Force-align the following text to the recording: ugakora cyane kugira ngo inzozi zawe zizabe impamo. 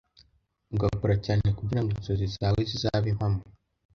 ugakora 0.73 1.15
cyane 1.25 1.47
kugira 1.57 1.81
ngo 1.81 1.89
inzozi 1.95 2.25
zawe 2.35 2.59
zizabe 2.69 3.07
impamo. 3.13 3.41